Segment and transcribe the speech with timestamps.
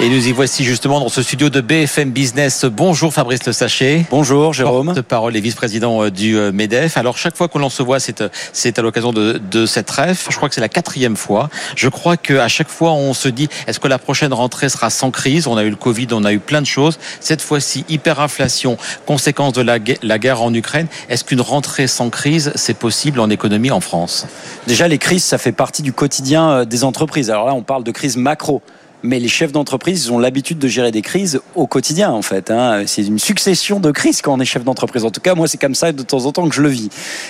[0.00, 2.64] Et nous y voici justement dans ce studio de BFM Business.
[2.64, 4.04] Bonjour Fabrice Le Sachet.
[4.10, 4.86] Bonjour Jérôme.
[4.86, 6.96] Porte-parole et vice-président euh, du euh, MEDEF.
[6.96, 9.88] Alors chaque fois que l'on se voit, c'est, euh, c'est à l'occasion de, de cette
[9.88, 10.26] ref.
[10.30, 11.48] Je crois que c'est la quatrième fois.
[11.76, 15.12] Je crois qu'à chaque fois, on se dit, est-ce que la prochaine rentrée sera sans
[15.12, 15.46] crise?
[15.46, 16.98] On a eu le Covid, on a eu plein de choses.
[17.20, 20.88] Cette fois-ci, hyperinflation, conséquence de la, la guerre en Ukraine.
[21.08, 24.26] Est-ce qu'une rentrée sans crise, c'est possible en économie en France?
[24.66, 27.30] Déjà, les crises, ça fait partie du quotidien des entreprises.
[27.30, 28.60] Alors là, on parle de crise macro
[29.04, 32.50] mais les chefs d'entreprise ont l'habitude de gérer des crises au quotidien en fait.
[32.50, 32.84] Hein.
[32.86, 35.04] C'est une succession de crises quand on est chef d'entreprise.
[35.04, 36.88] En tout cas, moi, c'est comme ça de temps en temps que je le vis.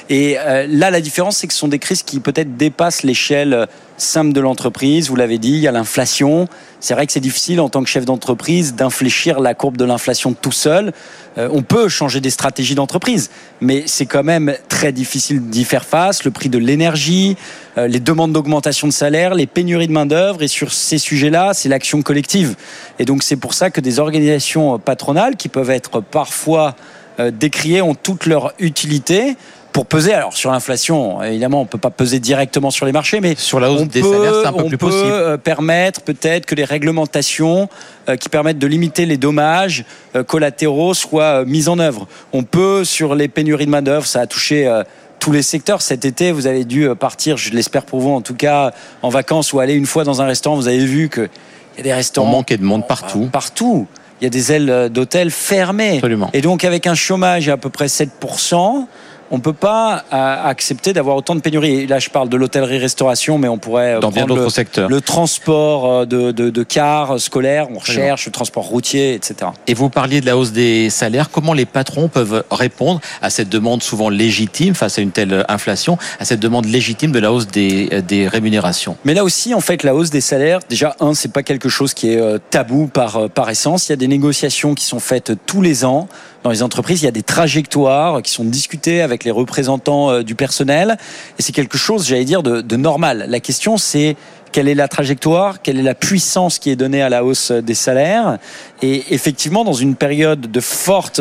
[0.08, 3.66] Et euh, là, la différence, c'est que ce sont des crises qui peut-être dépassent l'échelle
[3.96, 5.08] simple de l'entreprise.
[5.08, 6.48] Vous l'avez dit, il y a l'inflation.
[6.80, 10.34] C'est vrai que c'est difficile en tant que chef d'entreprise d'infléchir la courbe de l'inflation
[10.34, 10.92] tout seul.
[11.38, 15.84] Euh, on peut changer des stratégies d'entreprise, mais c'est quand même très difficile d'y faire
[15.84, 16.24] face.
[16.24, 17.36] Le prix de l'énergie,
[17.78, 21.52] euh, les demandes d'augmentation de salaire, les pénuries de main d'œuvre, et sur ces sujets-là,
[21.54, 22.56] c'est l'action collective.
[22.98, 26.76] Et donc c'est pour ça que des organisations patronales qui peuvent être parfois
[27.20, 29.36] euh, décriées ont toute leur utilité
[29.74, 30.14] pour peser.
[30.14, 33.72] Alors sur l'inflation, évidemment, on peut pas peser directement sur les marchés, mais sur la
[33.72, 35.12] hausse des salaires, c'est un peu plus possible.
[35.12, 37.68] On peut permettre peut-être que les réglementations
[38.08, 42.06] euh, qui permettent de limiter les dommages euh, collatéraux soient euh, mises en œuvre.
[42.32, 44.70] On peut sur les pénuries de main d'œuvre, ça a touché
[45.18, 45.82] tous les secteurs.
[45.82, 48.70] Cet été, vous avez dû partir, je l'espère pour vous en tout cas,
[49.02, 50.54] en vacances ou aller une fois dans un restaurant.
[50.54, 51.28] Vous avez vu que
[51.74, 52.28] il y a des restaurants.
[52.28, 53.28] On manquait de monde partout.
[53.32, 53.88] Partout.
[54.20, 55.96] Il y a des ailes d'hôtels fermées.
[55.96, 56.30] Absolument.
[56.32, 58.86] Et donc, avec un chômage à peu près 7%,
[59.30, 61.86] on ne peut pas euh, accepter d'avoir autant de pénuries.
[61.86, 64.88] là, je parle de l'hôtellerie-restauration, mais on pourrait euh, dans bien d'autres secteurs.
[64.88, 69.50] Le transport euh, de, de, cars scolaires, on recherche le transport routier, etc.
[69.66, 71.30] Et vous parliez de la hausse des salaires.
[71.30, 75.98] Comment les patrons peuvent répondre à cette demande souvent légitime face à une telle inflation,
[76.20, 78.96] à cette demande légitime de la hausse des, des rémunérations?
[79.04, 81.94] Mais là aussi, en fait, la hausse des salaires, déjà, un, c'est pas quelque chose
[81.94, 83.88] qui est tabou par, par essence.
[83.88, 86.08] Il y a des négociations qui sont faites tous les ans
[86.44, 87.02] dans les entreprises.
[87.02, 90.98] Il y a des trajectoires qui sont discutées avec les représentants euh, du personnel.
[91.38, 93.26] Et c'est quelque chose, j'allais dire, de, de normal.
[93.28, 94.16] La question, c'est
[94.52, 97.74] quelle est la trajectoire, quelle est la puissance qui est donnée à la hausse des
[97.74, 98.38] salaires.
[98.82, 101.20] Et effectivement, dans une période de forte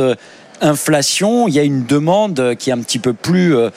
[0.62, 3.70] inflation, il y a une demande qui est un petit peu plus, euh,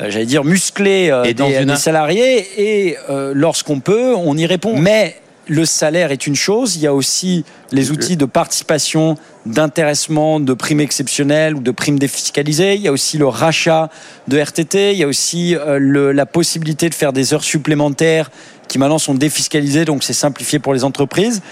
[0.00, 2.46] j'allais dire, musclée euh, des, des, salariés.
[2.56, 2.96] Et
[3.34, 4.74] lorsqu'on peut, on y répond.
[4.78, 9.16] Mais le salaire est une chose, il y a aussi les outils de participation,
[9.46, 12.74] d'intéressement, de primes exceptionnelles ou de primes défiscalisées.
[12.76, 13.90] Il y a aussi le rachat
[14.28, 14.92] de RTT.
[14.92, 18.30] Il y a aussi euh, la possibilité de faire des heures supplémentaires
[18.68, 21.42] qui maintenant sont défiscalisées, donc c'est simplifié pour les entreprises.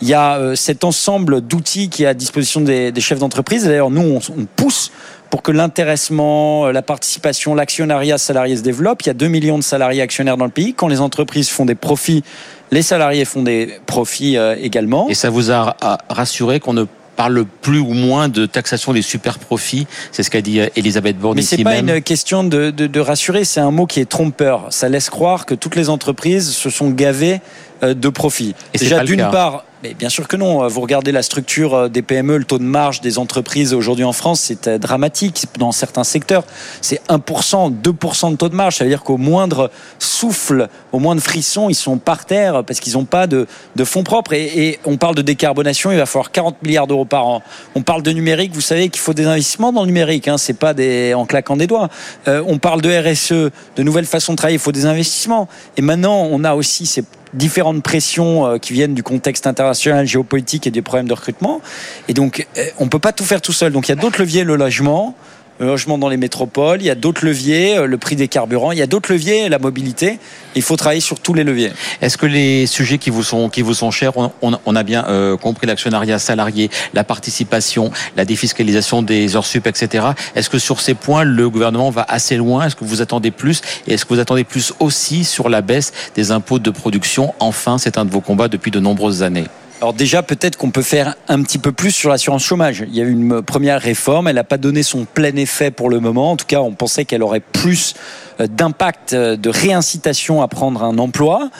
[0.00, 3.64] Il y a euh, cet ensemble d'outils qui est à disposition des, chefs d'entreprise.
[3.64, 4.92] D'ailleurs, nous, on, on pousse
[5.30, 9.02] pour que l'intéressement, euh, la participation, l'actionnariat salarié se développe.
[9.02, 10.74] Il y a 2 millions de salariés actionnaires dans le pays.
[10.74, 12.22] Quand les entreprises font des profits,
[12.70, 15.08] les salariés font des profits euh, également.
[15.08, 15.76] Et ça vous a
[16.08, 16.84] rassuré qu'on ne
[17.18, 19.88] parle plus ou moins de taxation des super profits.
[20.12, 23.00] C'est ce qu'a dit euh, Elisabeth Borne Mais c'est pas une question de, de, de
[23.00, 24.66] rassurer, c'est un mot qui est trompeur.
[24.70, 27.40] Ça laisse croire que toutes les entreprises se sont gavées
[27.82, 28.54] de profits.
[28.74, 30.66] Et Déjà, d'une part, mais bien sûr que non.
[30.66, 34.12] Vous regardez la structure euh, des PME, le taux de marge des entreprises aujourd'hui en
[34.12, 36.44] France, c'est euh, dramatique dans certains secteurs.
[36.80, 38.76] C'est 1%, 2% de taux de marge.
[38.76, 42.94] Ça veut dire qu'au moindre souffle, au moindre frisson, ils sont par terre parce qu'ils
[42.94, 43.46] n'ont pas de,
[43.76, 44.32] de, fonds propres.
[44.32, 47.42] Et, on parle de décarbonation, il va falloir 40 milliards d'euros par an.
[47.76, 50.26] On parle de numérique, vous savez qu'il faut des investissements dans le numérique.
[50.26, 51.88] Hein, c'est pas des en claquant des doigts.
[52.26, 54.56] Euh, on parle de RSE, de nouvelles façons de travailler.
[54.56, 55.48] Il faut des investissements.
[55.76, 57.04] Et maintenant, on a aussi ces
[57.34, 61.60] différentes pressions euh, qui viennent du contexte international, géopolitique et des problèmes de recrutement.
[62.08, 63.72] Et donc, euh, on ne peut pas tout faire tout seul.
[63.72, 65.14] Donc, il y a d'autres leviers, le logement,
[65.58, 68.78] logement dans les métropoles, il y a d'autres leviers, euh, le prix des carburants, il
[68.78, 70.18] y a d'autres leviers, la mobilité.
[70.54, 71.72] Il faut travailler sur tous les leviers.
[72.00, 75.36] Est-ce que les sujets qui vous sont qui vous sont chers, on, a bien euh,
[75.36, 80.06] compris l'actionnariat salarié, la participation, la défiscalisation des heures sup, etc.
[80.34, 82.66] Est-ce que sur ces points, le gouvernement va assez loin?
[82.66, 83.60] Est-ce que vous attendez plus?
[83.86, 87.34] Et est-ce que vous attendez plus aussi sur la baisse des impôts de production?
[87.40, 89.46] Enfin, c'est un de vos combats depuis de nombreuses années.
[89.80, 92.84] Alors déjà, peut-être qu'on peut faire un petit peu plus sur l'assurance chômage.
[92.88, 95.88] Il y a eu une première réforme, elle n'a pas donné son plein effet pour
[95.88, 96.32] le moment.
[96.32, 97.94] En tout cas, on pensait qu'elle aurait plus
[98.40, 101.50] euh, d'impact, euh, de réincitation à prendre un emploi.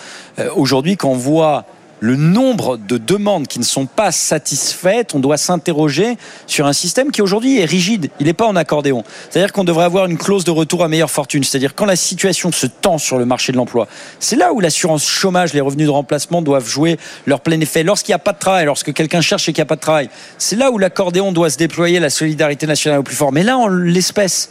[0.41, 1.65] Euh, aujourd'hui, quand on voit
[2.01, 6.17] le nombre de demandes qui ne sont pas satisfaites, on doit s'interroger
[6.47, 8.11] sur un système qui aujourd'hui est rigide.
[8.21, 9.03] Il n'est pas en accordéon.
[9.31, 11.43] C'est-à-dire qu'on devrait avoir une clause de retour à meilleure fortune.
[11.43, 13.89] C'est-à-dire quand la situation se tend sur le marché de l'emploi,
[14.21, 17.83] c'est là où l'assurance chômage, les revenus de remplacement doivent jouer leur plein effet.
[17.83, 19.81] Lorsqu'il n'y a pas de travail, lorsque quelqu'un cherche et qu'il n'y a pas de
[19.81, 20.09] travail,
[20.39, 23.33] c'est là où l'accordéon doit se déployer, la solidarité nationale au plus fort.
[23.33, 24.51] Mais là, en l'espèce,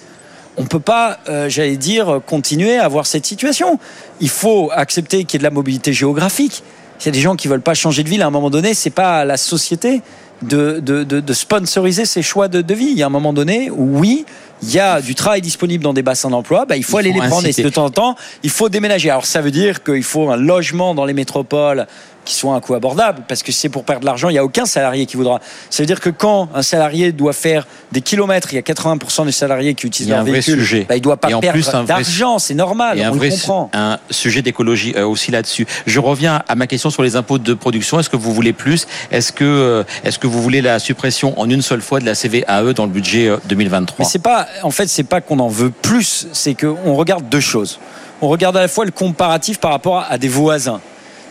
[0.57, 3.79] on ne peut pas, euh, j'allais dire, continuer à avoir cette situation.
[4.19, 6.63] Il faut accepter qu'il y ait de la mobilité géographique.
[6.99, 8.73] Il y a des gens qui veulent pas changer de ville à un moment donné,
[8.73, 10.01] c'est pas à la société
[10.41, 12.89] de, de, de, sponsoriser ses choix de, de, vie.
[12.91, 14.25] Il y a un moment donné où oui,
[14.61, 17.19] il y a du travail disponible dans des bassins d'emploi, bah, il faut aller les
[17.19, 19.09] prendre et de temps en temps, il faut déménager.
[19.09, 21.87] Alors ça veut dire qu'il faut un logement dans les métropoles
[22.27, 24.43] qui soit un coût abordable, parce que c'est pour perdre de l'argent, il n'y a
[24.43, 25.39] aucun salarié qui voudra.
[25.69, 29.25] Ça veut dire que quand un salarié doit faire des kilomètres, il y a 80%
[29.25, 32.99] des salariés qui utilisent leur véhicule, bah, il ne doit pas perdre d'argent, c'est normal,
[33.01, 33.69] on vrai, le comprend.
[33.73, 35.65] Un sujet d'écologie euh, aussi là-dessus.
[35.85, 37.99] Je reviens à ma question sur les impôts de production.
[37.99, 38.87] Est-ce que vous voulez plus?
[39.11, 42.13] Est-ce que, euh, est-ce que vous voulez la suppression en une seule fois de la
[42.13, 45.47] CVAE dans le budget 2023 euh, Mais c'est pas, en fait, c'est pas qu'on en
[45.47, 47.79] veut plus, c'est qu'on regarde deux choses.
[48.21, 50.81] On regarde à la fois le comparatif par rapport à des voisins.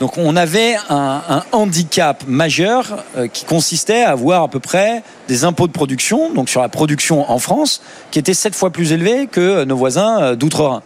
[0.00, 5.44] Donc on avait un, handicap majeur euh, qui consistait à avoir à peu près des
[5.44, 9.26] impôts de production, donc sur la production en France, qui étaient sept fois plus élevés
[9.26, 10.82] que nos voisins euh, d'outre-Rhin.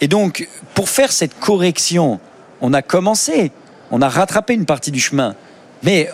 [0.00, 2.20] Et donc pour faire cette correction,
[2.62, 3.52] on a commencé,
[3.90, 5.34] on a rattrapé une partie du chemin.
[5.82, 6.08] Mais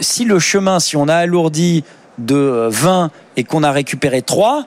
[0.00, 1.84] si le chemin, si on a alourdi
[2.18, 4.66] de 20 et qu'on a récupéré 3,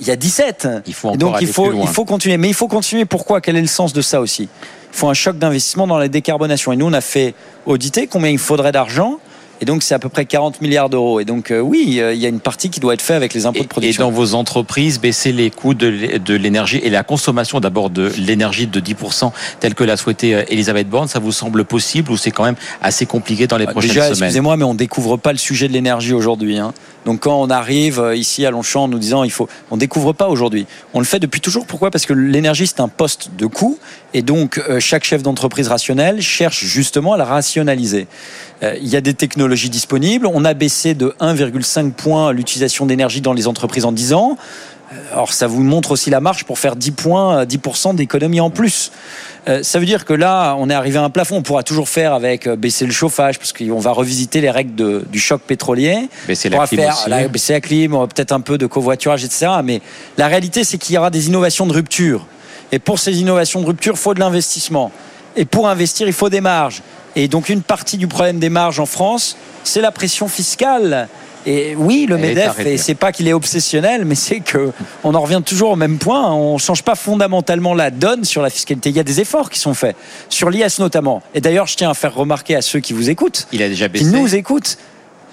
[0.00, 0.68] il y a 17.
[0.86, 2.38] Il faut donc il faut, il faut continuer.
[2.38, 3.04] Mais il faut continuer.
[3.04, 3.40] Pourquoi?
[3.40, 4.48] Quel est le sens de ça aussi?
[4.92, 6.72] Faut un choc d'investissement dans la décarbonation.
[6.72, 7.34] Et nous, on a fait
[7.66, 9.20] auditer combien il faudrait d'argent
[9.60, 11.20] et donc, c'est à peu près 40 milliards d'euros.
[11.20, 13.44] Et donc, euh, oui, il y a une partie qui doit être faite avec les
[13.44, 14.04] impôts de production.
[14.04, 18.66] Et dans vos entreprises, baisser les coûts de l'énergie et la consommation d'abord de l'énergie
[18.66, 22.30] de 10%, tel que l'a souhaité euh, Elisabeth Borne, ça vous semble possible ou c'est
[22.30, 24.28] quand même assez compliqué dans les bah, prochaines Déjà, semaines?
[24.28, 26.58] Excusez-moi, mais on découvre pas le sujet de l'énergie aujourd'hui.
[26.58, 26.72] Hein.
[27.04, 30.14] Donc quand on arrive euh, ici à Longchamp en nous disant il faut, on découvre
[30.14, 30.66] pas aujourd'hui.
[30.94, 31.66] On le fait depuis toujours.
[31.66, 31.90] Pourquoi?
[31.90, 33.78] Parce que l'énergie c'est un poste de coût
[34.14, 38.06] et donc chaque chef d'entreprise rationnel cherche justement à la rationaliser.
[38.62, 40.26] Euh, il y a des technologies disponibles.
[40.26, 44.36] On a baissé de 1,5 points l'utilisation d'énergie dans les entreprises en 10 ans.
[44.92, 48.50] Euh, alors ça vous montre aussi la marche pour faire 10 points, 10% d'économie en
[48.50, 48.90] plus.
[49.48, 51.36] Euh, ça veut dire que là, on est arrivé à un plafond.
[51.36, 55.04] On pourra toujours faire avec baisser le chauffage, parce qu'on va revisiter les règles de,
[55.10, 56.08] du choc pétrolier.
[56.26, 59.48] Baisser la clim faire, baisser la clim, peut-être un peu de covoiturage, etc.
[59.64, 59.80] Mais
[60.18, 62.26] la réalité, c'est qu'il y aura des innovations de rupture.
[62.72, 64.92] Et pour ces innovations de rupture, il faut de l'investissement.
[65.36, 66.82] Et pour investir, il faut des marges.
[67.16, 71.08] Et donc une partie du problème des marges en France, c'est la pression fiscale.
[71.46, 74.72] Et oui, le MEDEF, et c'est pas qu'il est obsessionnel, mais c'est que
[75.04, 76.30] on en revient toujours au même point.
[76.34, 78.90] On change pas fondamentalement la donne sur la fiscalité.
[78.90, 79.96] Il y a des efforts qui sont faits
[80.28, 81.22] sur l'IS notamment.
[81.34, 83.88] Et d'ailleurs, je tiens à faire remarquer à ceux qui vous écoutent, il a déjà
[83.88, 84.04] baissé.
[84.04, 84.76] qui nous écoutent,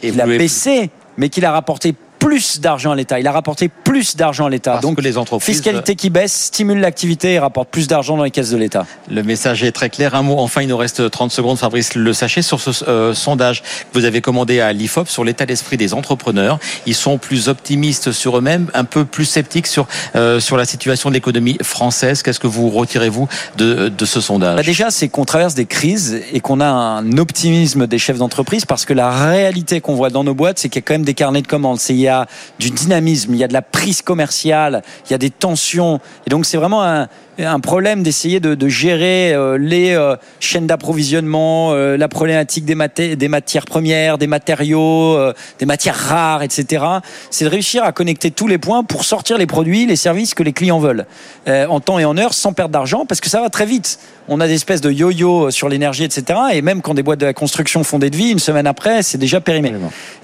[0.02, 3.20] il a baissé, mais qu'il a rapporté plus d'argent à l'État.
[3.20, 4.80] Il a rapporté plus d'argent à l'État.
[4.80, 5.56] Donc, les entreprises...
[5.56, 8.86] fiscalité qui baisse stimule l'activité et rapporte plus d'argent dans les caisses de l'État.
[9.10, 10.16] Le message est très clair.
[10.16, 13.62] Un mot, enfin, il nous reste 30 secondes, Fabrice Le Sachet, sur ce euh, sondage
[13.62, 16.60] que vous avez commandé à l'IFOP sur l'état d'esprit des entrepreneurs.
[16.86, 21.10] Ils sont plus optimistes sur eux-mêmes, un peu plus sceptiques sur, euh, sur la situation
[21.10, 22.24] de l'économie française.
[22.24, 23.28] Qu'est-ce que vous retirez-vous
[23.58, 24.58] de, de ce sondage?
[24.58, 28.66] Bah Déjà, c'est qu'on traverse des crises et qu'on a un optimisme des chefs d'entreprise
[28.66, 31.06] parce que la réalité qu'on voit dans nos boîtes, c'est qu'il y a quand même
[31.06, 31.80] des carnets de commandes.
[31.80, 32.28] C'est y a
[32.60, 36.00] du dynamisme, il y a de la prise commerciale, il y a des tensions.
[36.26, 37.08] Et donc c'est vraiment un,
[37.46, 43.16] un problème d'essayer de, de, gérer euh, les euh, chaînes d'approvisionnement, euh, la problématique des,
[43.16, 45.18] des, matières premières, des matériaux,
[45.60, 46.84] des matières rares, etc.
[47.30, 50.44] C'est de réussir à connecter tous les points pour sortir les produits, les services que
[50.44, 51.06] les clients veulent
[51.48, 54.00] en temps et en heure sans perdre d'argent parce que ça va très vite.
[54.28, 56.40] On a des espèces de yo-yo sur l'énergie, etc.
[56.54, 59.18] Et même quand des boîtes de la construction font des devis, une semaine après, c'est
[59.18, 59.74] déjà périmé.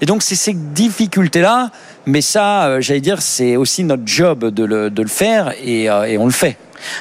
[0.00, 1.70] Et donc c'est ces difficultés-là,
[2.06, 6.18] mais ça, j'allais dire, c'est aussi notre job de le, de le faire et, et
[6.18, 6.56] on le fait.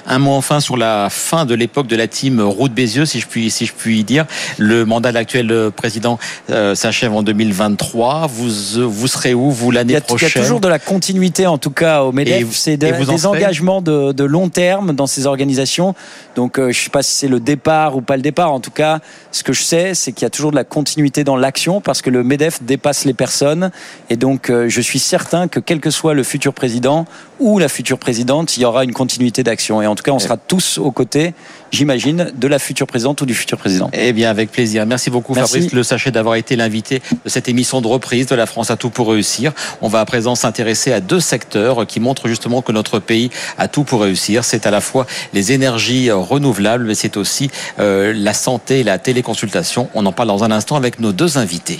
[0.07, 3.27] Un mot enfin sur la fin de l'époque de la team Route Bézieux, si je
[3.27, 4.25] puis, si je puis dire.
[4.57, 8.27] Le mandat de l'actuel président euh, s'achève en 2023.
[8.27, 11.57] Vous, vous serez où, vous, l'année prochaine Il y a toujours de la continuité, en
[11.57, 12.47] tout cas, au MEDEF.
[12.51, 15.95] C'est des engagements de, de, long terme dans ces organisations.
[16.35, 18.51] Donc, euh, je ne sais pas si c'est le départ ou pas le départ.
[18.51, 18.99] En tout cas,
[19.31, 22.01] ce que je sais, c'est qu'il y a toujours de la continuité dans l'action parce
[22.01, 23.71] que le MEDEF dépasse les personnes.
[24.09, 27.05] Et donc, euh, je suis certain que quel que soit le futur président
[27.39, 29.72] ou la future présidente, il y aura une continuité d'action.
[29.81, 31.33] Et en tout cas, on sera tous aux côtés,
[31.71, 33.89] j'imagine, de la future présidente ou du futur président.
[33.93, 34.85] Eh bien, avec plaisir.
[34.85, 35.53] Merci beaucoup, Merci.
[35.53, 38.77] Fabrice Le Sachet, d'avoir été l'invité de cette émission de reprise de la France à
[38.77, 39.53] tout pour réussir.
[39.81, 43.67] On va à présent s'intéresser à deux secteurs qui montrent justement que notre pays a
[43.67, 44.43] tout pour réussir.
[44.43, 47.49] C'est à la fois les énergies renouvelables, mais c'est aussi
[47.79, 49.89] euh, la santé et la téléconsultation.
[49.93, 51.79] On en parle dans un instant avec nos deux invités.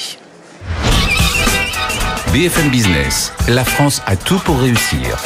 [2.34, 5.20] BFM Business, la France a tout pour réussir.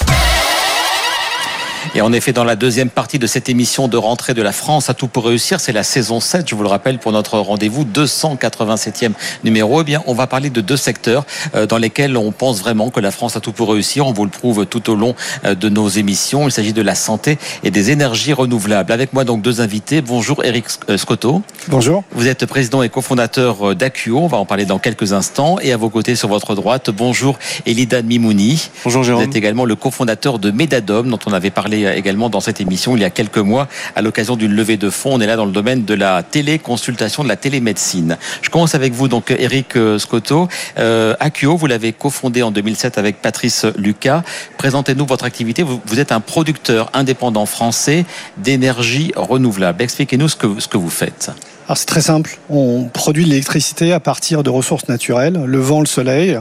[1.98, 4.88] Et en effet, dans la deuxième partie de cette émission de rentrée de la France
[4.88, 7.86] à tout pour réussir, c'est la saison 7, je vous le rappelle, pour notre rendez-vous
[7.86, 9.13] 287e
[9.44, 9.82] numéro.
[9.82, 11.25] Eh bien, on va parler de deux secteurs
[11.56, 14.06] euh, dans lesquels on pense vraiment que la France a tout pour réussir.
[14.06, 16.48] On vous le prouve tout au long euh, de nos émissions.
[16.48, 18.92] Il s'agit de la santé et des énergies renouvelables.
[18.92, 20.01] Avec moi, donc, deux invités.
[20.01, 21.42] Bonjour, Eric euh, Scotto.
[21.68, 22.04] Bonjour.
[22.12, 24.20] Vous êtes président et cofondateur d'Acuo.
[24.20, 25.58] On va en parler dans quelques instants.
[25.63, 28.70] Et à vos côtés, sur votre droite, bonjour, Elida Mimouni.
[28.84, 29.24] Bonjour Vous Jérôme.
[29.24, 33.01] êtes également le cofondateur de Medadom, dont on avait parlé également dans cette émission il
[33.01, 35.13] y a quelques mois à l'occasion d'une levée de fonds.
[35.13, 38.17] On est là dans le domaine de la téléconsultation, de la télémédecine.
[38.41, 40.48] Je commence avec vous, donc Eric euh, Scotto.
[40.77, 44.24] Euh, vous l'avez cofondé en 2007 avec Patrice Lucas.
[44.58, 45.63] Présentez-nous votre activité.
[45.63, 48.06] Vous, êtes un producteur indépendant français
[48.38, 49.82] d'énergie renouvelable.
[49.82, 51.32] Expliquez-nous ce que, ce que vous faites.
[51.68, 52.38] Alors c'est très simple.
[52.50, 56.40] On produit de l'électricité à partir de ressources naturelles, le vent, le soleil.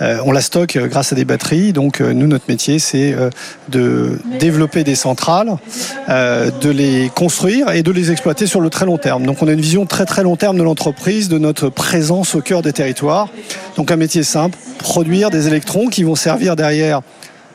[0.00, 1.72] Euh, on la stocke grâce à des batteries.
[1.72, 3.28] Donc euh, nous, notre métier, c'est euh,
[3.70, 5.56] de développer des centrales,
[6.08, 9.26] euh, de les construire et de les exploiter sur le très long terme.
[9.26, 12.40] Donc on a une vision très très long terme de l'entreprise, de notre présence au
[12.40, 13.30] cœur des territoires.
[13.76, 17.00] Donc un métier simple, produire des électrons qui vont servir derrière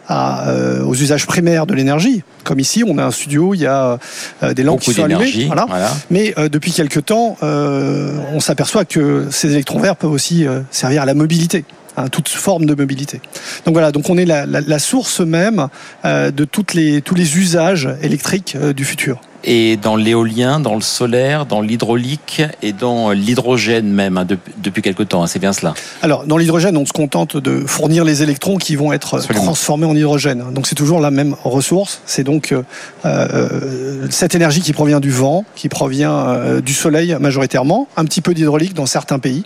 [0.07, 2.23] à, euh, aux usages primaires de l'énergie.
[2.43, 3.97] Comme ici, on a un studio, il y a
[4.43, 5.45] euh, des lampes Beaucoup qui sont allumées.
[5.47, 5.67] Voilà.
[6.09, 10.61] Mais euh, depuis quelques temps, euh, on s'aperçoit que ces électrons verts peuvent aussi euh,
[10.71, 11.65] servir à la mobilité,
[11.97, 13.19] à toute forme de mobilité.
[13.65, 15.67] Donc voilà, donc on est la, la- la source même
[16.05, 19.19] euh, de toutes les, tous les usages électriques euh, du futur.
[19.43, 24.81] Et dans l'éolien, dans le solaire, dans l'hydraulique et dans l'hydrogène même, hein, depuis, depuis
[24.81, 25.23] quelque temps.
[25.23, 25.73] hein, c'est bien cela.
[26.01, 29.45] Alors, dans l'hydrogène, on se contente de fournir les électrons qui vont être Absolument.
[29.45, 30.43] transformés en hydrogène.
[30.53, 32.01] Donc, c'est toujours la même ressource.
[32.05, 32.63] C'est donc euh,
[33.05, 38.21] euh, cette énergie qui provient du vent, qui provient euh, du soleil majoritairement, un petit
[38.21, 39.43] peu d'hydraulique dans certains pays.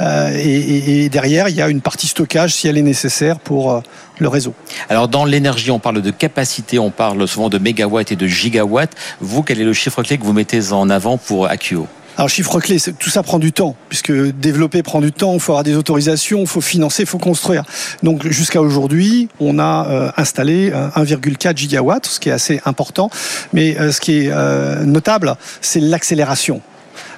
[0.00, 3.80] Euh, et, derrière, il y a une partie stockage si elle est nécessaire pour euh,
[4.18, 4.54] le réseau.
[4.88, 8.92] Alors dans l'énergie, on parle de capacité, on parle souvent de mégawatts et de gigawatts.
[9.20, 11.86] Vous, quel est le chiffre clé que vous mettez en avant pour Acuo
[12.16, 15.52] Alors chiffre clé, tout ça prend du temps, puisque développer prend du temps, il faut
[15.52, 17.64] avoir des autorisations, il faut financer, il faut construire.
[18.02, 23.10] Donc jusqu'à aujourd'hui, on a euh, installé euh, 1,4 gigawatts, ce qui est assez important.
[23.52, 26.60] Mais euh, ce qui est euh, notable, c'est l'accélération.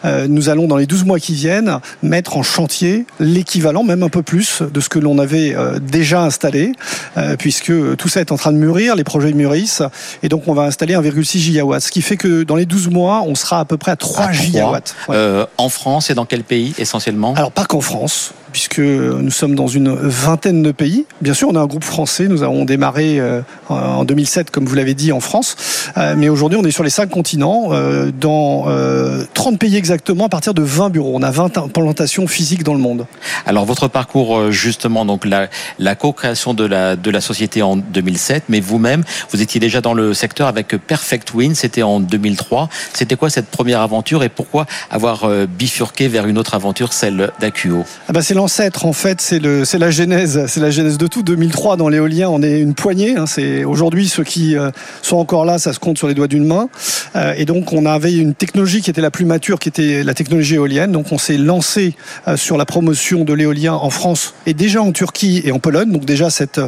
[0.05, 4.09] Euh, nous allons dans les 12 mois qui viennent mettre en chantier l'équivalent, même un
[4.09, 6.73] peu plus, de ce que l'on avait euh, déjà installé,
[7.17, 9.83] euh, puisque tout ça est en train de mûrir, les projets mûrissent,
[10.23, 13.23] et donc on va installer 1,6 gigawatts, ce qui fait que dans les 12 mois,
[13.27, 14.33] on sera à peu près à 3 À trois.
[14.33, 14.95] gigawatts.
[15.09, 15.17] Ouais.
[15.17, 17.35] Euh, En France et dans quel pays essentiellement?
[17.35, 21.07] Alors pas qu'en France, puisque nous sommes dans une vingtaine de pays.
[21.21, 22.28] Bien sûr, on a un groupe français.
[22.28, 25.57] Nous avons démarré euh, en 2007, comme vous l'avez dit, en France.
[25.97, 30.26] Euh, mais aujourd'hui, on est sur les cinq continents, euh, dans euh, 30 pays exactement,
[30.26, 31.12] à partir de 20 bureaux.
[31.14, 33.07] On a 20 implantations physiques dans le monde.
[33.47, 38.45] Alors votre parcours justement, donc la, la co-création de la, de la société en 2007,
[38.49, 42.69] mais vous-même, vous étiez déjà dans le secteur avec Perfect Win, c'était en 2003.
[42.92, 47.85] C'était quoi cette première aventure et pourquoi avoir bifurqué vers une autre aventure, celle d'Acuo?
[48.09, 49.39] Ah bah c'est l'ancêtre en fait, c'est
[49.79, 51.23] la genèse, c'est la genèse de tout.
[51.23, 53.15] 2003 dans l'éolien, on est une poignée.
[53.19, 53.27] hein,
[53.67, 54.71] aujourd'hui ceux qui euh,
[55.03, 56.71] sont encore là, ça se compte sur les doigts d'une main.
[57.17, 60.15] Euh, et donc on avait une technologie qui était la plus mature, qui était la
[60.15, 60.91] technologie éolienne.
[60.91, 61.95] Donc on s'est lancé
[62.29, 65.93] euh, sur la promotion de l'éolien en France et déjà en Turquie et en Pologne.
[65.93, 66.59] Donc déjà cet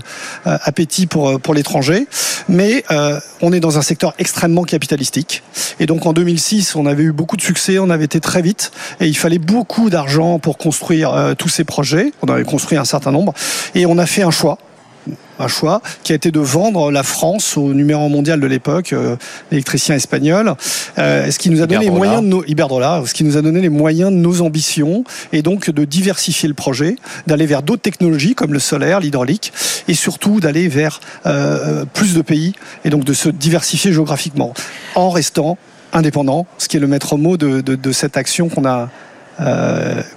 [0.45, 2.07] appétit pour pour l'étranger.
[2.49, 2.85] Mais
[3.41, 5.43] on est dans un secteur extrêmement capitalistique.
[5.81, 8.73] Et donc en 2006, on avait eu beaucoup de succès, on avait été très vite
[9.00, 12.12] et il fallait beaucoup d'argent pour construire tous ces projets.
[12.23, 13.35] On avait construit un certain nombre
[13.75, 14.59] et on a fait un choix.
[15.40, 19.16] Un choix qui a été de vendre la France au numéro mondial de l'époque, euh,
[19.50, 20.54] l'électricien espagnol,
[20.99, 23.42] euh, ce qui nous a donné les moyens de nos Iberdrola, ce qui nous a
[23.42, 25.02] donné les moyens de nos ambitions
[25.33, 26.95] et donc de diversifier le projet,
[27.26, 29.52] d'aller vers d'autres technologies comme le solaire, l'hydraulique
[29.88, 32.54] et surtout d'aller vers euh, plus de pays
[32.85, 34.54] et donc de se diversifier géographiquement
[34.95, 35.59] en restant
[35.92, 38.88] indépendant, ce qui est le maître mot de, de, de cette action qu'on a,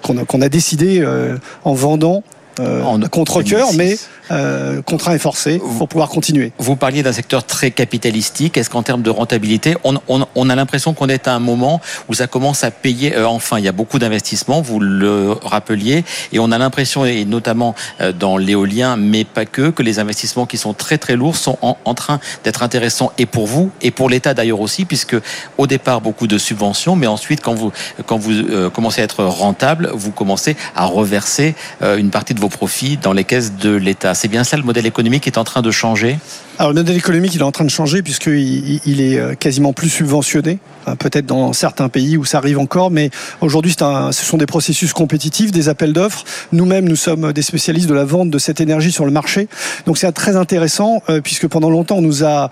[0.01, 2.24] qu'on a, a décidé euh, en vendant
[2.60, 3.78] euh, En contre cœur, 2006.
[3.78, 3.98] mais
[4.32, 6.52] euh, contraint et forcé pour pouvoir continuer.
[6.58, 8.58] Vous parliez d'un secteur très capitalistique.
[8.58, 11.80] Est-ce qu'en termes de rentabilité, on, on- on a l'impression qu'on est à un moment
[12.10, 16.04] où ça commence à payer euh, enfin Il y a beaucoup d'investissements, vous le rappeliez,
[16.34, 20.46] et on a l'impression, et notamment euh, dans l'éolien, mais pas que, que les investissements
[20.46, 23.92] qui sont très très lourds sont en, en train d'être intéressants et pour vous et
[23.92, 25.16] pour l'État d'ailleurs aussi, puisque
[25.58, 27.72] au départ beaucoup de subventions, mais ensuite quand vous
[28.08, 32.40] quand vous euh, commencez à être rentable, vous commencez à reverser euh, une partie de
[32.40, 34.14] vos profits dans les caisses de l'État.
[34.14, 36.18] C'est bien ça le modèle économique qui est en train de changer?
[36.58, 38.34] Alors le modèle économique, il est en train de changer puisqu'il
[38.75, 40.60] il- il est euh, quasiment plus subventionné.
[40.88, 43.10] Euh, Peut-être dans certains pays où ça arrive encore, mais
[43.42, 46.24] aujourd'hui, ce sont des processus compétitifs, des appels d'offres.
[46.54, 49.48] Nous-mêmes, nous sommes des spécialistes de la vente de cette énergie sur le marché.
[49.86, 52.50] Donc c'est très intéressant euh, puisque pendant longtemps, on nous a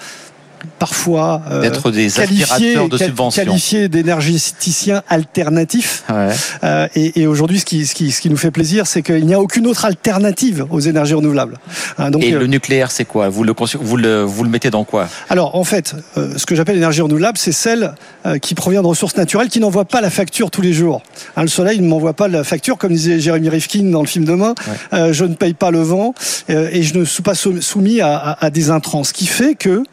[0.80, 3.44] parfois euh, d'être des qualifiés aspirateurs de subventions.
[3.44, 6.04] qualifiés d'énergéticiens alternatifs.
[6.10, 6.30] Ouais.
[6.64, 9.26] Euh, et et aujourd'hui, ce qui, ce, qui, ce qui nous fait plaisir, c'est qu'il
[9.26, 11.58] n'y a aucune autre alternative aux énergies renouvelables.
[11.98, 13.30] Hein, donc, Et euh, le nucléaire, c'est quoi?
[13.30, 15.08] Vous le, vous, le, vous le mettez dans quoi?
[15.30, 17.94] Alors en fait, euh, ce que j'appelle l'énergie renouvelable, c'est celle
[18.26, 21.02] euh, qui provient de ressources naturelles, qui n'envoie pas la facture tous les jours.
[21.38, 24.26] Hein, le soleil ne m'envoie pas la facture, comme disait Jérémy Rifkin dans le film
[24.26, 24.56] Demain.
[24.94, 26.14] Euh, je ne paye pas le vent
[26.50, 29.04] euh, et je ne suis pas sou- soumis à, à- à des intrants.
[29.04, 29.84] Ce qui fait que,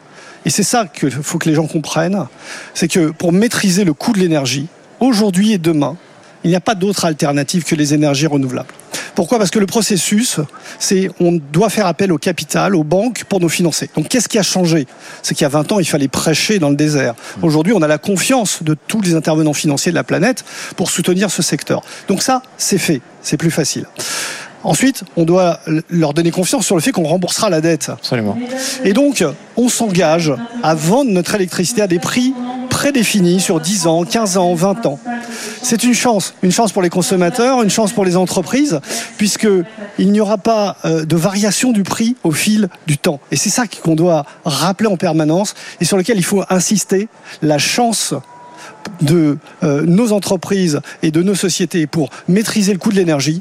[0.44, 2.26] et c'est ça qu'il faut que les gens comprennent,
[2.74, 4.68] c'est que pour maîtriser le coût de l'énergie,
[5.00, 5.96] aujourd'hui et demain,
[6.44, 8.72] il n'y a pas d'autre alternative que les énergies renouvelables.
[9.14, 9.38] Pourquoi?
[9.38, 10.40] Parce que le processus,
[10.78, 13.90] c'est on doit faire appel au capital, aux banques pour nous financer.
[13.94, 14.86] Donc qu'est-ce qui a changé?
[15.22, 17.14] C'est qu'il y a 20 ans, il fallait prêcher dans le désert.
[17.42, 20.44] Aujourd'hui, on a la confiance de tous les intervenants financiers de la planète
[20.76, 21.82] pour soutenir ce secteur.
[22.08, 23.86] Donc ça, c'est fait, c'est plus facile.
[24.62, 27.88] Ensuite, on doit leur donner confiance sur le fait qu'on remboursera la dette.
[27.88, 28.36] Absolument.
[28.84, 29.24] Et donc,
[29.56, 32.34] on s'engage à vendre notre électricité à des prix
[32.68, 34.98] prédéfinis sur 10 ans, 15 ans, 20 ans.
[35.62, 38.80] C'est une chance, une chance pour les consommateurs, une chance pour les entreprises,
[39.18, 39.48] puisque
[39.98, 43.20] il n'y aura pas euh, de variation du prix au fil du temps.
[43.30, 47.08] Et c'est ça qu'on doit rappeler en permanence et sur lequel il faut insister.
[47.42, 48.14] La chance
[49.02, 53.40] de euh, nos entreprises et de nos sociétés pour maîtriser le coût de l'énergie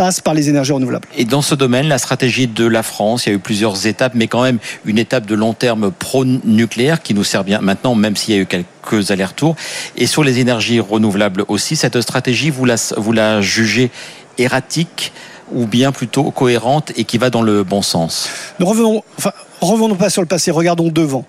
[0.00, 1.06] passe par les énergies renouvelables.
[1.14, 4.14] Et dans ce domaine, la stratégie de la France, il y a eu plusieurs étapes,
[4.14, 8.16] mais quand même une étape de long terme pro-nucléaire qui nous sert bien maintenant, même
[8.16, 9.56] s'il y a eu quelques allers-retours.
[9.98, 13.90] Et sur les énergies renouvelables aussi, cette stratégie, vous la, vous la jugez
[14.38, 15.12] erratique
[15.52, 18.30] ou bien plutôt cohérente et qui va dans le bon sens?
[18.58, 21.26] Ne revenons, enfin, revenons pas sur le passé, regardons devant.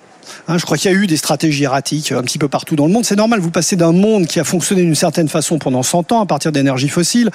[0.52, 2.86] Hein, je crois qu'il y a eu des stratégies erratiques un petit peu partout dans
[2.86, 3.06] le monde.
[3.06, 6.22] C'est normal, vous passez d'un monde qui a fonctionné d'une certaine façon pendant 100 ans
[6.22, 7.30] à partir d'énergies fossiles,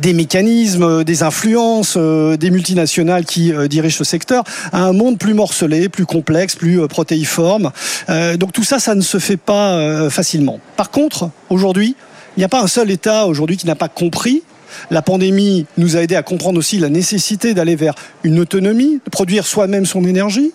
[0.00, 4.92] des mécanismes, euh, des influences, euh, des multinationales qui euh, dirigent ce secteur, à un
[4.92, 7.70] monde plus morcelé, plus complexe, plus protéiforme.
[8.08, 10.58] Donc tout ça, ça ne se fait pas facilement.
[10.76, 11.94] Par contre, aujourd'hui,
[12.36, 14.42] il n'y a pas un seul État aujourd'hui qui n'a pas compris
[14.90, 19.10] la pandémie nous a aidé à comprendre aussi la nécessité d'aller vers une autonomie, de
[19.10, 20.52] produire soi-même son énergie,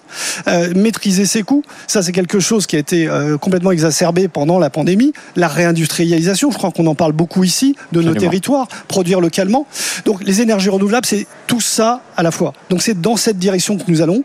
[0.47, 1.63] euh, maîtriser ses coûts.
[1.88, 5.13] Ça, c'est quelque chose qui a été euh, complètement exacerbé pendant la pandémie.
[5.36, 9.67] La réindustrialisation, je crois qu'on en parle beaucoup ici, de nos territoires, produire localement.
[10.06, 12.54] Donc, les énergies renouvelables, c'est tout ça à la fois.
[12.69, 14.23] Donc, c'est dans cette direction que nous allons.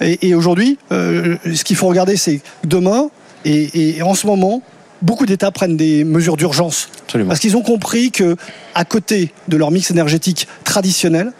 [0.00, 3.10] Et, et aujourd'hui, euh, ce qu'il faut regarder, c'est demain
[3.44, 4.62] et, et en ce moment,
[5.02, 7.28] beaucoup d'États prennent des mesures d'urgence Absolument.
[7.28, 8.36] parce qu'ils ont compris que,
[8.74, 11.32] à côté de leur mix énergétique traditionnel,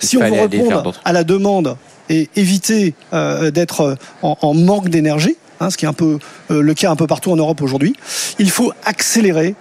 [0.00, 1.76] si on veut répondre à la demande
[2.10, 6.18] et éviter euh, d'être en, en manque d'énergie, hein, ce qui est un peu
[6.50, 7.94] euh, le cas un peu partout en Europe aujourd'hui,
[8.38, 9.54] il faut accélérer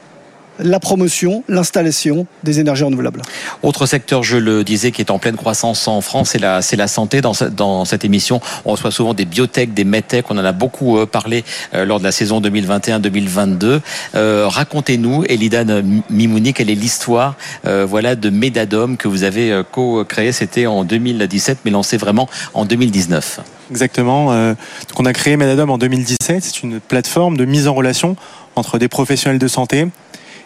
[0.60, 3.22] la promotion, l'installation des énergies renouvelables.
[3.64, 6.76] Autre secteur, je le disais, qui est en pleine croissance en France, c'est la, c'est
[6.76, 7.22] la santé.
[7.22, 10.26] Dans, ce- dans cette émission, on reçoit souvent des biotech, des medtech.
[10.30, 11.44] On en a beaucoup euh, parlé
[11.74, 13.80] euh, lors de la saison 2021-2022.
[14.16, 20.32] Euh, Racontez-nous, Elidan Mimouni, quelle est l'histoire euh, voilà, de Medadom que vous avez co-créé.
[20.32, 23.40] C'était en 2017, mais lancé vraiment en 2019.
[23.70, 24.32] Exactement.
[24.32, 24.54] Euh,
[24.90, 26.44] donc on a créé Medadom en 2017.
[26.44, 28.16] C'est une plateforme de mise en relation
[28.56, 29.88] entre des professionnels de santé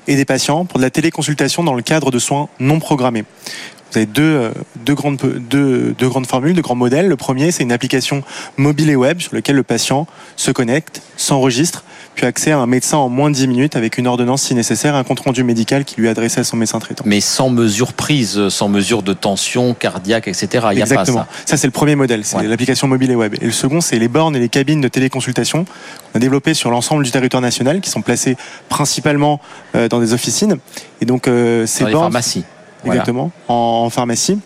[0.07, 3.23] et des patients pour de la téléconsultation dans le cadre de soins non programmés.
[3.91, 5.17] Vous avez deux, euh, deux, grandes,
[5.99, 7.07] grandes formules, deux grands modèles.
[7.07, 8.23] Le premier, c'est une application
[8.55, 11.83] mobile et web sur laquelle le patient se connecte, s'enregistre,
[12.15, 14.95] puis accès à un médecin en moins de 10 minutes avec une ordonnance si nécessaire,
[14.95, 17.03] un compte-rendu médical qui lui est adressé à son médecin traitant.
[17.07, 20.47] Mais sans mesure prise, sans mesure de tension cardiaque, etc.
[20.51, 21.25] Il n'y a pas Exactement.
[21.45, 21.57] ça.
[21.57, 22.47] c'est le premier modèle, c'est Ouais.
[22.47, 23.35] l'application mobile et web.
[23.41, 26.69] Et le second, c'est les bornes et les cabines de téléconsultation qu'on a développées sur
[26.69, 28.35] l'ensemble du territoire national, qui sont placées
[28.69, 29.39] principalement
[29.75, 30.57] euh, dans des officines.
[31.01, 32.11] Et donc, euh, ces Dans les bornes.
[32.83, 32.95] Voilà.
[33.01, 34.39] exactement, en, en pharmacie.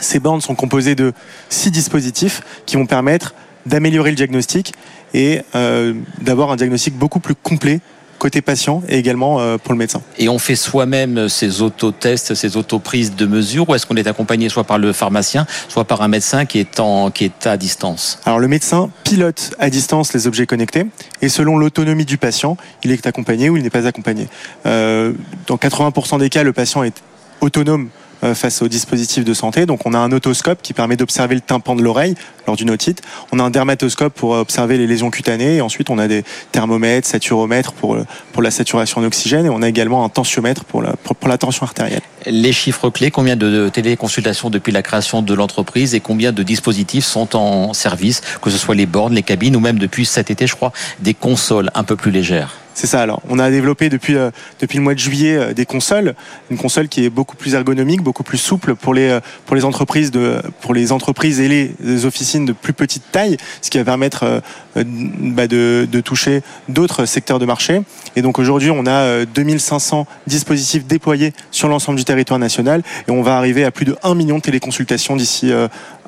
[0.00, 1.12] Ces bornes sont composées de
[1.48, 3.34] six dispositifs qui vont permettre
[3.66, 4.74] d'améliorer le diagnostic
[5.12, 7.80] et euh, d'avoir un diagnostic beaucoup plus complet
[8.18, 10.00] côté patient et également pour le médecin.
[10.16, 14.48] Et on fait soi-même ces autotests, ces autoprises de mesure, ou est-ce qu'on est accompagné
[14.48, 18.20] soit par le pharmacien, soit par un médecin qui est, en, qui est à distance?
[18.24, 20.86] Alors le médecin pilote à distance les objets connectés
[21.20, 24.28] et selon l'autonomie du patient, il est accompagné ou il n'est pas accompagné.
[24.64, 25.12] Euh,
[25.46, 27.02] dans 80% des cas, le patient est
[27.42, 29.66] autonome euh, face au dispositif de santé.
[29.66, 32.14] Donc on a un otoscope qui permet d'observer le tympan de l'oreille
[32.46, 33.02] lors d'une otite.
[33.32, 35.56] On a un dermatoscope pour observer les lésions cutanées.
[35.56, 37.98] Et ensuite on a des thermomètres, saturomètres pour,
[38.32, 39.46] pour la saturation en oxygène.
[39.46, 42.02] Et on a également un tensiomètre pour la, pour, la tension artérielle.
[42.26, 47.04] Les chiffres clés, combien de téléconsultations depuis la création de l'entreprise et combien de dispositifs
[47.04, 50.46] sont en service, que ce soit les bornes, les cabines ou même depuis cet été,
[50.46, 52.63] je crois, des consoles un peu plus légères?
[52.74, 53.00] C'est ça.
[53.00, 56.14] Alors, on a développé depuis euh, depuis le mois de juillet euh, des consoles,
[56.50, 59.64] une console qui est beaucoup plus ergonomique, beaucoup plus souple pour les euh, pour les
[59.64, 63.84] entreprises de pour les entreprises et les officines de plus petite taille, ce qui va
[63.84, 64.42] permettre
[64.74, 67.82] bah, de, de toucher d'autres secteurs de marché.
[68.16, 73.22] Et donc aujourd'hui, on a 2500 dispositifs déployés sur l'ensemble du territoire national et on
[73.22, 75.52] va arriver à plus de 1 million de téléconsultations d'ici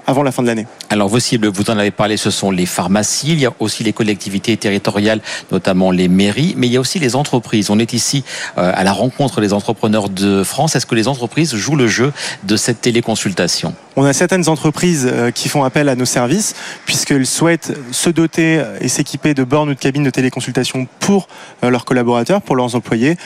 [0.06, 0.66] avant la fin de l'année.
[0.88, 3.82] Alors vos cibles, vous en avez parlé, ce sont les pharmacies, il y a aussi
[3.82, 7.70] les collectivités territoriales, notamment les mairies, mais il y a aussi les entreprises.
[7.70, 8.24] On est ici
[8.56, 10.76] euh, à la rencontre des entrepreneurs de France.
[10.76, 12.12] Est-ce que les entreprises jouent le jeu
[12.44, 13.74] de cette téléconsultation?
[13.96, 18.62] On a certaines entreprises euh, qui font appel à nos services puisqu'elles souhaitent se doter
[18.80, 21.26] et s'équiper de bornes ou de cabines de téléconsultation pour
[21.64, 23.16] euh, leurs collaborateurs, pour leurs employés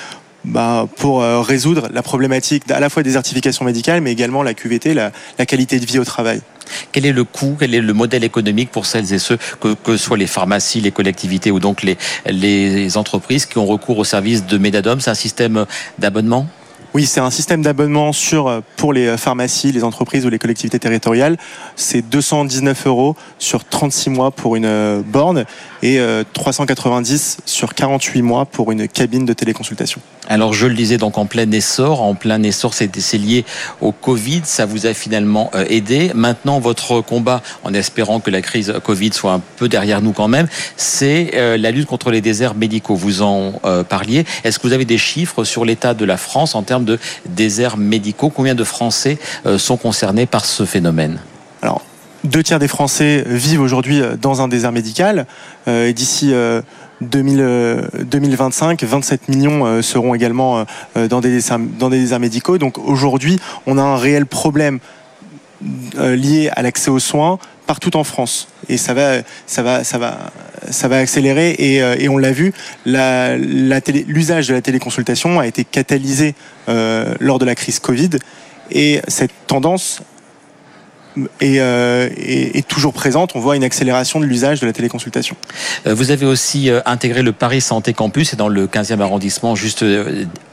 [0.43, 4.95] bah, pour résoudre la problématique à la fois des certifications médicales, mais également la QVT,
[4.95, 6.41] la, la qualité de vie au travail.
[6.93, 9.97] Quel est le coût, quel est le modèle économique pour celles et ceux, que, que
[9.97, 14.47] soient les pharmacies, les collectivités ou donc les, les entreprises qui ont recours au service
[14.47, 15.67] de Medadom C'est un système
[15.99, 16.47] d'abonnement?
[16.95, 21.37] Oui, c'est un système d'abonnement sur pour les pharmacies, les entreprises ou les collectivités territoriales.
[21.77, 25.45] C'est 219 euros sur 36 mois pour une borne
[25.83, 26.01] et
[26.33, 30.01] 390 euh, sur 48 mois pour une cabine de téléconsultation.
[30.29, 33.45] Alors je le disais donc en plein essor, en plein essor c'est lié
[33.81, 36.13] au Covid, ça vous a finalement euh, aidé.
[36.15, 40.29] Maintenant votre combat, en espérant que la crise Covid soit un peu derrière nous quand
[40.29, 42.95] même, c'est euh, la lutte contre les déserts médicaux.
[42.95, 43.53] Vous en
[43.89, 44.25] parliez.
[44.45, 47.77] Est-ce que vous avez des chiffres sur l'état de la France en termes de déserts
[47.77, 49.19] médicaux Combien de Français
[49.59, 51.21] sont concernés par ce phénomène?
[51.63, 51.83] Alors
[52.25, 55.27] deux tiers des Français vivent aujourd'hui dans un désert médical.
[55.69, 56.35] Euh, et d'ici
[57.01, 60.65] 2025, euh, 27 millions euh, seront également
[60.95, 62.59] dans des déserts médicaux.
[62.59, 64.81] Donc aujourd'hui, on a un réel problème
[65.99, 67.39] lié à l'accès aux soins
[67.71, 68.49] partout en France.
[68.69, 70.33] Et ça va, ça va, ça va,
[70.73, 71.51] ça va accélérer.
[71.51, 72.53] Et, et on l'a vu,
[72.85, 76.35] l'usage de la téléconsultation a été catalysé
[76.67, 78.11] lors de la crise Covid.
[78.73, 80.03] Et cette tendance
[81.43, 83.33] euh, est, toujours présente.
[83.35, 85.37] On voit une accélération de l'usage de la téléconsultation.
[85.87, 89.55] Euh, vous avez aussi euh, intégré le Paris Santé Campus, c'est dans le 15e arrondissement,
[89.55, 89.85] juste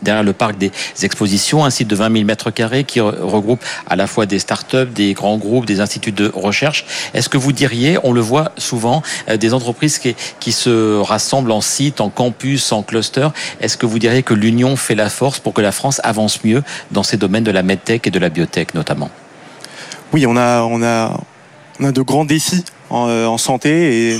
[0.01, 0.71] derrière le parc des
[1.03, 4.91] expositions, un site de 20 000 mètres carrés qui regroupe à la fois des start-up,
[4.93, 6.85] des grands groupes, des instituts de recherche.
[7.13, 9.03] Est-ce que vous diriez, on le voit souvent,
[9.39, 13.27] des entreprises qui, qui se rassemblent en site, en campus, en cluster.
[13.61, 16.63] Est-ce que vous diriez que l'union fait la force pour que la France avance mieux
[16.91, 19.09] dans ces domaines de la medtech et de la biotech notamment?
[20.13, 21.19] Oui, on a, on a,
[21.79, 24.19] on a de grands défis en, euh, santé et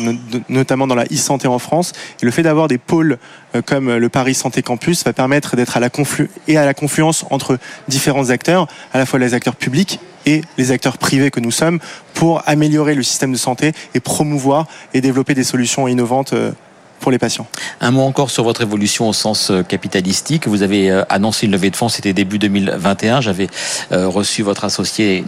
[0.50, 1.94] notamment dans la e-santé en France.
[2.22, 3.18] Et le fait d'avoir des pôles
[3.56, 6.74] euh, comme le Paris Santé Campus va permettre d'être à la conflu et à la
[6.74, 11.40] confluence entre différents acteurs, à la fois les acteurs publics et les acteurs privés que
[11.40, 11.80] nous sommes,
[12.14, 16.52] pour améliorer le système de santé et promouvoir et développer des solutions innovantes euh,
[17.80, 20.48] Un mot encore sur votre évolution au sens euh, capitalistique.
[20.48, 23.22] Vous avez euh, annoncé une levée de fonds, c'était début 2021.
[23.22, 23.48] J'avais
[23.92, 25.24] euh, reçu votre associé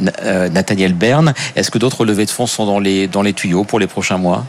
[0.51, 1.33] Nathaniel Berne.
[1.55, 4.17] Est-ce que d'autres levées de fonds sont dans les, dans les tuyaux pour les prochains
[4.17, 4.45] mois?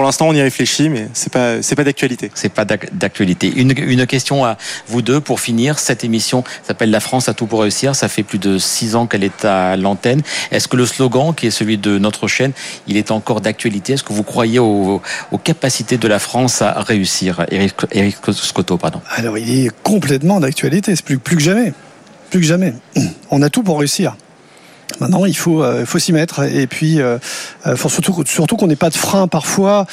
[0.00, 2.30] Pour l'instant, on y réfléchit, mais c'est pas c'est pas d'actualité.
[2.32, 3.52] C'est pas d'actualité.
[3.54, 4.56] Une, une question à
[4.88, 5.78] vous deux pour finir.
[5.78, 7.94] Cette émission s'appelle La France a tout pour réussir.
[7.94, 10.22] Ça fait plus de six ans qu'elle est à l'antenne.
[10.52, 12.52] Est-ce que le slogan, qui est celui de notre chaîne,
[12.86, 13.92] il est encore d'actualité?
[13.92, 17.44] Est-ce que vous croyez aux, aux, capacités de la France à réussir?
[17.50, 19.02] Eric, Eric Scotto, pardon.
[19.16, 20.96] Alors, il est complètement d'actualité.
[20.96, 21.74] C'est plus, plus que jamais.
[22.30, 22.72] Plus que jamais.
[23.30, 24.16] On a tout pour réussir.
[24.98, 26.42] Maintenant, il faut, euh, faut s'y mettre.
[26.42, 27.18] Et puis, euh,
[27.66, 29.28] euh faut surtout, surtout qu'on n'ait pas de frein.
[29.28, 29.86] Parfois,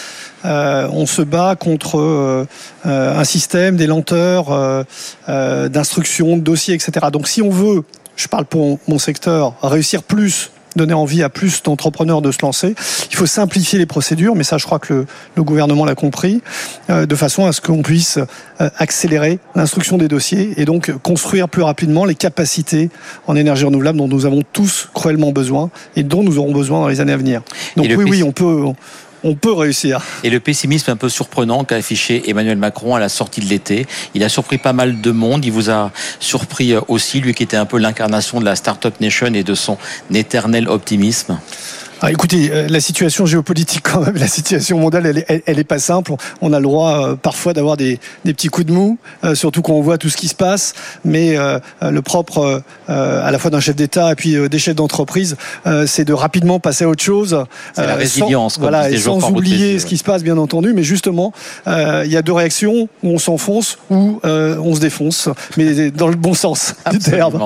[0.45, 2.45] euh, on se bat contre euh,
[2.83, 4.85] un système, des lenteurs
[5.27, 7.07] d'instruction, de dossiers, etc.
[7.11, 7.83] Donc, si on veut,
[8.15, 12.75] je parle pour mon secteur, réussir plus donner envie à plus d'entrepreneurs de se lancer.
[13.09, 16.41] Il faut simplifier les procédures, mais ça, je crois que le, le gouvernement l'a compris,
[16.89, 18.17] euh, de façon à ce qu'on puisse
[18.61, 22.89] euh, accélérer l'instruction des dossiers et donc construire plus rapidement les capacités
[23.27, 26.87] en énergie renouvelable dont nous avons tous cruellement besoin et dont nous aurons besoin dans
[26.87, 27.41] les années à venir.
[27.75, 28.75] Donc oui, oui, on peut on
[29.35, 30.01] peut réussir.
[30.23, 33.85] Et le pessimisme un peu surprenant qu'a affiché Emmanuel Macron à la sortie de l'été,
[34.13, 35.45] il a surpris pas mal de monde.
[35.45, 39.33] Il vous a surpris aussi, lui qui était un peu l'incarnation de la Startup Nation
[39.33, 39.77] et de son
[40.13, 41.39] éternel optimisme.
[42.01, 45.63] Ah, écoutez, euh, la situation géopolitique quand même, la situation mondiale, elle, elle, elle est
[45.63, 46.13] pas simple.
[46.41, 49.63] On a le droit euh, parfois d'avoir des, des, petits coups de mou, euh, surtout
[49.63, 50.73] quand on voit tout ce qui se passe.
[51.05, 55.37] Mais euh, le propre, à la fois d'un chef d'État et puis des chefs d'entreprise,
[55.85, 57.43] c'est de rapidement passer à autre chose.
[57.73, 60.73] C'est la résilience, sans, voilà, et sans oublier ce qui se passe, bien entendu.
[60.73, 61.33] Mais justement,
[61.65, 66.15] il y a deux réactions où on s'enfonce ou on se défonce, mais dans le
[66.15, 67.37] bon sens du terme.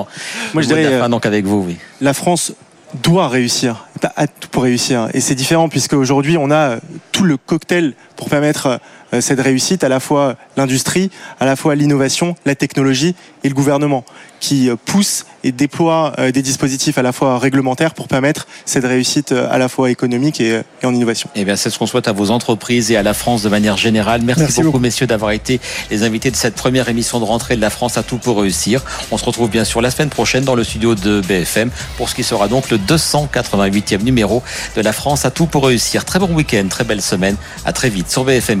[0.54, 1.76] Moi, je dirais donc avec vous, oui.
[2.00, 2.52] La France
[2.94, 4.12] doit réussir, pas
[4.50, 5.08] pour réussir.
[5.14, 6.76] Et c'est différent puisque aujourd'hui on a
[7.12, 8.80] tout le cocktail pour permettre
[9.20, 14.04] cette réussite, à la fois l'industrie, à la fois l'innovation, la technologie et le gouvernement
[14.40, 19.56] qui pousse et déploie des dispositifs à la fois réglementaires pour permettre cette réussite à
[19.58, 21.30] la fois économique et, en innovation.
[21.34, 23.48] Et eh bien, c'est ce qu'on souhaite à vos entreprises et à la France de
[23.48, 24.22] manière générale.
[24.22, 27.56] Merci, Merci beaucoup, beaucoup, messieurs, d'avoir été les invités de cette première émission de rentrée
[27.56, 28.82] de la France à tout pour réussir.
[29.10, 32.14] On se retrouve bien sûr la semaine prochaine dans le studio de BFM pour ce
[32.14, 34.42] qui sera donc le 288e numéro
[34.76, 36.04] de la France à tout pour réussir.
[36.04, 37.36] Très bon week-end, très belle semaine.
[37.64, 38.60] À très vite sur BFM